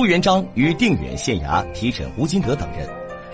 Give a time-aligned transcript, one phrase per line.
[0.00, 2.88] 朱元璋于定远县衙提审吴金德等人。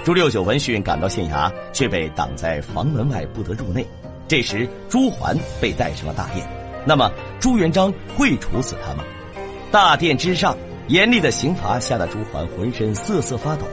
[0.04, 3.86] 朱六九闻讯赶到县衙，却被挡在房门外，不得入内。
[4.26, 6.44] 这时，朱桓被带上了大殿。
[6.84, 7.08] 那么，
[7.38, 9.04] 朱元璋会处死他吗？
[9.70, 10.56] 大殿之上，
[10.88, 13.64] 严厉的刑罚吓得朱桓浑身瑟瑟发抖。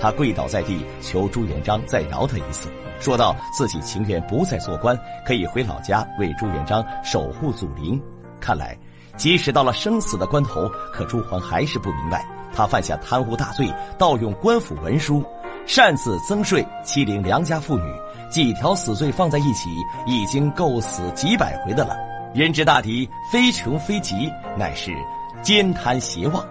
[0.00, 8.02] 他跪倒在地，求朱元璋再饶他一次，说道：“自己情愿不再做官，可以回老家为朱元璋守护祖陵。”
[8.40, 8.76] 看来，
[9.20, 15.22] 即使到了生死的关头，可朱桓还是不明白，他犯下贪污大罪，盗用官府文书。
[15.66, 17.84] 擅自增税、欺凌良家妇女，
[18.30, 19.68] 几条死罪放在一起，
[20.06, 21.94] 已经够死几百回的了。
[22.34, 24.90] 人之大敌，非穷非急，乃是
[25.42, 26.42] 奸贪邪妄。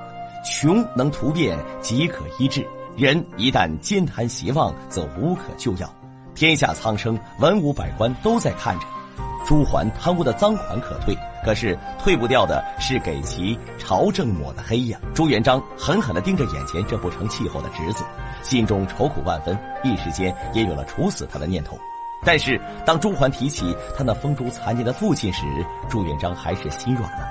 [0.46, 2.62] 穷能突变，即可医治；
[2.96, 5.92] 人一旦奸贪邪妄，则无可救药。
[6.36, 8.86] 天下苍生，文武百官都在看着。
[9.44, 15.00] 朱桓贪污的赃款可退，可是退不掉的是给其朝政抹的黑呀！
[15.14, 18.04] 朱元璋狠狠地盯着眼前这不成气候的侄子，
[18.44, 21.78] 心中愁苦万分，一时间也有了处死他的念头。
[22.26, 25.46] 但是当朱桓提起他那风烛残年的父亲时，
[25.90, 27.26] 朱元璋还是心软了。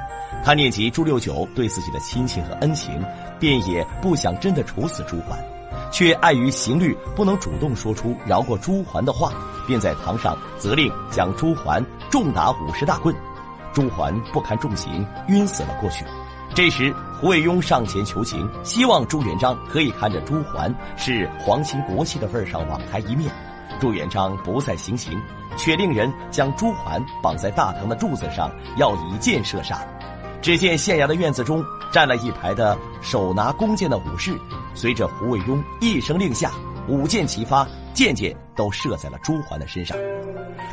[0.44, 3.04] 他念及朱六九对自己的亲情和恩情，
[3.38, 5.38] 便也不想真的处死朱桓。
[5.90, 9.32] 却碍于刑律，不能主动说出饶过朱桓的话，
[9.66, 13.14] 便在堂上责令将朱桓重打五十大棍。
[13.78, 16.04] 朱桓不堪重刑，晕死了过去。
[16.52, 23.30] 这时，胡惟庸上前求情，希望朱元璋可以看着朱桓是皇亲国戚的份上网开一面。
[23.78, 25.16] 朱元璋不再行刑，
[25.56, 29.80] 却令人将朱桓绑在大堂的柱子上，要以箭射杀。
[30.42, 34.36] 只见县衙的院子中站了一排的手拿弓箭的武士，
[34.74, 36.50] 随着胡惟庸一声令下，
[36.88, 39.96] 舞箭齐发，箭箭都射在了朱桓的身上。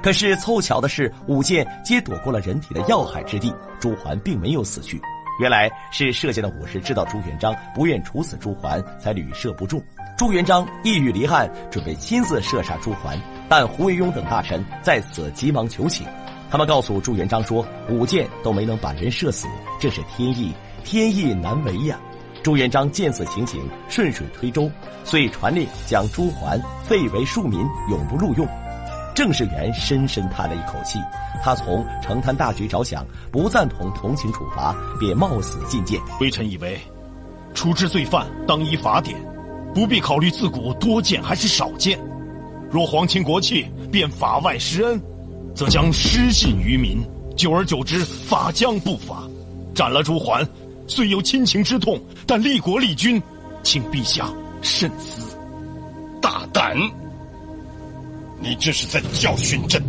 [0.01, 5.01] 可是凑巧的是，舞箭皆躲过了人体的要害之地，朱桓并没有死去。
[5.39, 9.81] 原来是射箭的武士知道朱元璋不愿处死朱桓，才屡射不中。
[10.17, 13.19] 朱元璋意欲离汉，准备亲自射杀朱桓，
[13.49, 16.07] 但胡惟庸等大臣在此急忙求情。
[16.49, 19.45] 他们告诉朱元璋说：“舞箭都没能把人射死，
[19.77, 20.53] 这是天意，
[20.85, 21.99] 天意难违呀。”
[22.45, 24.69] 朱元璋见此情形，顺水推舟，
[25.03, 28.47] 遂传令将朱桓废为庶民，永不录用。
[29.15, 30.99] 郑士元深深叹了一口气，
[31.43, 35.99] 他从承贪大局着想，不赞同同情处罚，便冒死进谏。
[36.21, 36.79] 微臣以为，
[37.55, 39.19] 处置罪犯当依法典，
[39.73, 41.99] 不必考虑自古多见还是少见。
[42.69, 45.01] 若皇亲国戚便法外施恩。
[45.55, 47.01] 则将失信于民，
[47.35, 49.23] 久而久之，法将不法。
[49.73, 50.47] 斩了朱桓，
[50.85, 51.97] 虽有亲情之痛，
[52.27, 53.21] 但立国立君，
[53.61, 54.27] 请陛下
[54.61, 55.37] 慎思。
[56.19, 56.75] 大胆！
[58.39, 59.81] 你这是在教训朕？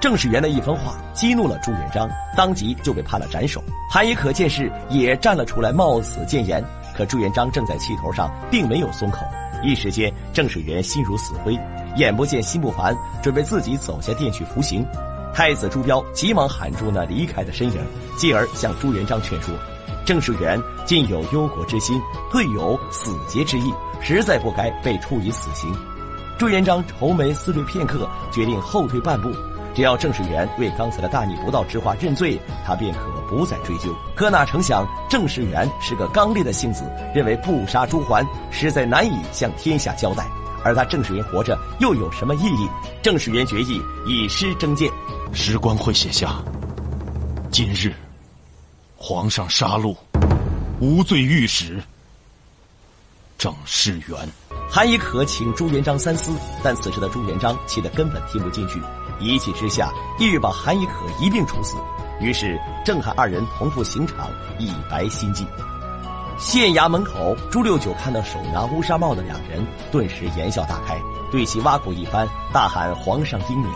[0.00, 3.62] 郑士元的一番话激怒了朱元璋，当即就被判了斩首。
[3.88, 6.62] 韩亦可见势，也站了出来，冒死谏言。
[6.96, 9.20] 可朱元璋正在气头上，并没有松口。
[9.62, 11.56] 一时间，郑士元心如死灰，
[11.96, 14.84] 眼不见心不烦，准备自己走下殿去服刑。
[15.32, 17.80] 太子朱标急忙喊住那离开的身影，
[18.18, 19.54] 继而向朱元璋劝说
[20.04, 22.00] ：“郑士元尽有忧国之心，
[22.30, 25.74] 退有死节之意，实在不该被处以死刑。”
[26.38, 29.30] 朱元璋愁眉思虑片刻，决定后退半步，
[29.74, 33.94] 只要郑士元为刚才的大逆不道之话认罪，他便可不再追究。
[34.16, 40.26] 可哪成想，郑士元是个刚烈的性子，认为不杀朱桓，实在难以向天下交代。
[40.64, 42.68] 而他郑士元活着又有什么意义？
[43.00, 44.90] 郑士元决意以诗征谏，
[45.32, 46.42] 时光会写下：
[47.50, 47.92] 今日
[48.96, 49.94] 皇上杀戮，
[50.80, 51.82] 无罪御史
[53.36, 54.16] 郑世元。
[54.70, 56.32] 韩亦可请朱元璋三思，
[56.62, 58.80] 但此时的朱元璋气得根本听不进去，
[59.20, 61.76] 一气之下意欲把韩亦可一并处死。
[62.20, 65.44] 于是郑韩二人同赴刑场，以白心计。
[66.38, 70.98] 县衙门口，朱六九看到手拿乌纱帽的两人，顿时言笑大开，
[71.30, 73.70] 对其挖苦一番，大喊“皇上英明”。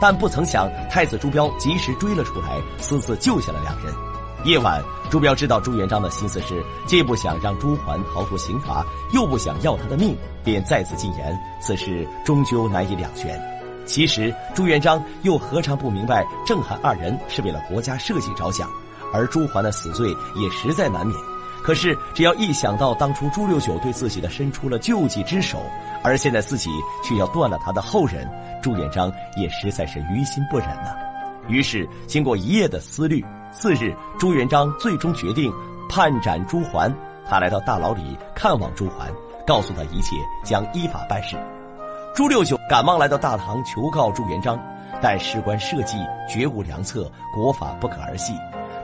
[0.00, 3.94] 但不曾想，太子朱标及时追了出来，私自救下了两人。
[4.44, 8.84] 夜晚，朱标知道朱元璋的心思是，既不想让朱桓逃脱刑罚，
[9.14, 10.14] 又不想要他的命，
[10.44, 13.40] 便再次进言：此事终究难以两全。
[13.86, 18.68] 其实，朱元璋又何尝不明白，郑韩二人是为了国家社稷着想，
[19.14, 21.18] 而朱桓的死罪也实在难免。
[21.62, 25.58] 可是，只要一想到当初朱六九对自己的伸出了救济之手，
[26.02, 26.68] 而现在自己
[27.02, 28.30] 却要断了他的后人，
[28.62, 30.94] 朱元璋也实在是于心不忍呐。
[31.48, 33.24] 于是，经过一夜的思虑，
[33.54, 35.52] 次日，朱元璋最终决定
[35.88, 36.92] 判斩朱桓。
[37.26, 39.08] 他来到大牢里看望朱桓，
[39.46, 41.36] 告诉他一切将依法办事。
[42.14, 44.58] 朱六九赶忙来到大堂求告朱元璋，
[45.00, 45.96] 但事关社稷，
[46.28, 48.34] 绝无良策，国法不可儿戏。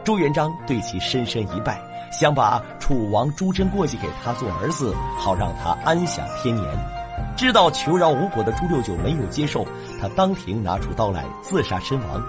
[0.04, 1.78] 朱元璋对其深深一拜，
[2.12, 6.66] 想把楚王朱桢过继给他做儿子，好让他安享天年。
[7.36, 9.66] 知道求饶无果的朱六九没有接受，
[10.00, 12.22] 他当庭拿出刀来自杀身亡。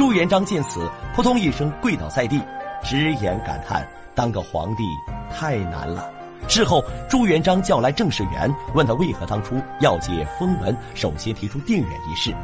[0.00, 2.40] 朱元璋见此，扑通一声跪倒在地，
[2.82, 4.82] 直言感叹：当个皇帝
[5.30, 6.10] 太难了。
[6.48, 12.34] 事后，朱元璋叫来郑士元，问他为何当初要借封文，首先提出定远一事。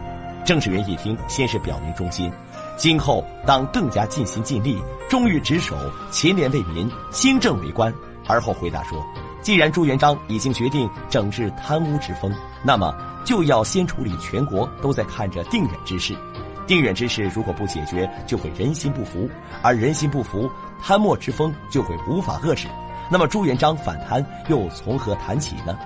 [0.45, 2.31] 郑士元一听，先是表明忠心，
[2.77, 4.79] 今后当更加尽心尽力，
[5.09, 5.75] 忠于职守，
[6.11, 7.91] 勤廉为民，兴政为官。
[8.27, 9.03] 而后回答说
[9.41, 12.31] ：“既然朱元璋已经决定整治贪污之风，
[12.63, 12.95] 那么
[13.25, 16.15] 就要先处理全国都在看着定远之事。
[16.67, 19.29] 定远之事如果不解决，就会人心不服，
[19.63, 20.51] 而人心不服，
[20.83, 22.67] 贪墨之风就会无法遏制。
[23.11, 25.79] 那么朱元璋反贪又从何谈起呢？”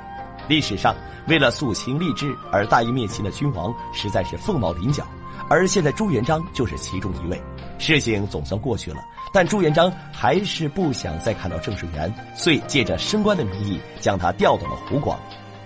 [0.49, 0.95] 历史上，
[1.29, 5.05] 为了肃清吏治而大义灭亲的君王实在是凤毛麟角，
[5.49, 7.41] 而现在朱元璋就是其中一位。
[7.79, 8.99] 事情总算过去了，
[9.33, 15.19] 但朱元璋还是不想再看到郑士元，遂借着升官的名义将他调到了湖广，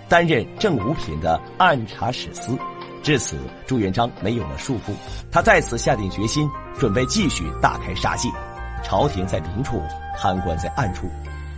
[0.07, 2.57] 担任正五品的按察使司。
[3.05, 3.37] 至此，
[3.67, 4.91] 朱元璋没有了束缚，
[5.31, 6.49] 他再次下定决心，
[6.79, 8.27] 准备继续大开杀戒。
[8.83, 9.79] 朝廷在明处，
[10.17, 11.07] 贪官在暗处。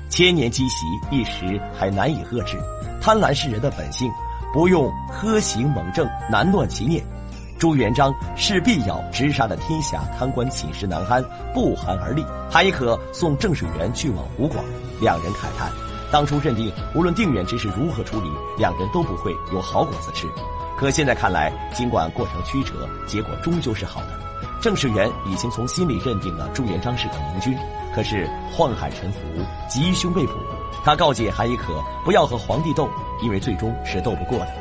[0.10, 2.58] 千年积习，一时还难以遏制。
[3.00, 4.12] 贪婪是人的本性，
[4.52, 7.02] 不用苛刑猛政，难断其念。
[7.58, 11.24] 朱元璋势必要直杀的天下贪官寝食难安，
[11.54, 12.26] 不寒而栗。
[12.52, 14.62] 韩亦可送郑士元去往湖广，
[15.00, 15.72] 两人慨叹：
[16.12, 20.28] 当初认定无论定远之事如何处理，两人都不会有好果子吃。
[20.78, 24.20] 可现在看来，尽管过程曲折，结果终究是好的。
[24.62, 27.58] 郑士元已经从心里认定了朱元璋是个明君。
[27.96, 29.18] 可是宦海沉浮，
[29.68, 30.34] 吉凶未卜。
[30.84, 32.88] 他告诫韩亦可不要和皇帝斗，
[33.24, 34.54] 因为最终是斗不过的。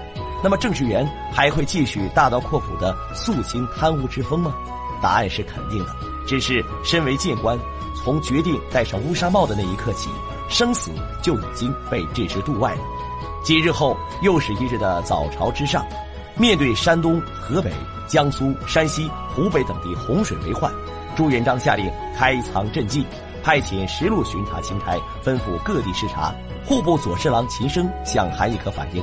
[0.42, 4.54] 那么郑士元还会继续大刀阔斧的肃清贪污之风吗？
[5.02, 5.94] 答案是肯定的。
[6.26, 7.58] 只是身为谏官，
[7.94, 10.08] 从决定戴上乌纱帽的那一刻起，
[10.48, 10.90] 生死
[11.22, 12.80] 就已经被置之度外了。
[13.44, 15.86] 几日后，又是一日的早朝之上，
[16.38, 17.72] 面对山东、河北、
[18.06, 20.70] 江苏、山西、湖北等地洪水为患，
[21.16, 23.06] 朱元璋下令开仓赈济。
[23.42, 26.34] 派遣十路巡查钦差，吩咐各地视察。
[26.64, 29.02] 户部左侍郎秦升向韩亦可反映，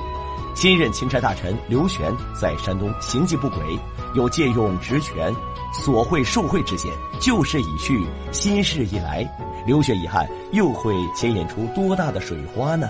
[0.53, 3.79] 新任钦差大臣刘玄在山东行迹不轨，
[4.13, 5.33] 有借用职权、
[5.74, 6.91] 索贿受贿之嫌。
[7.19, 9.25] 旧事已去，新事一来，
[9.65, 12.88] 刘玄遗憾又会牵引出多大的水花呢？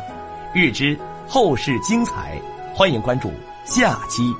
[0.54, 1.00] 欲知
[1.30, 2.42] 后事精彩，
[2.74, 3.32] 欢迎关注
[3.66, 4.36] 下期。